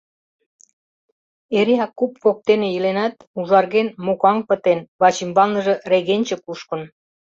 Эреак 1.59 1.91
куп 1.99 2.13
воктене 2.23 2.67
иленат, 2.77 3.15
ужарген, 3.39 3.87
мокаҥ 4.05 4.37
пытен, 4.47 4.79
вачӱмбалныже 4.99 5.73
регенче 5.91 6.37
кушкын. 6.45 6.81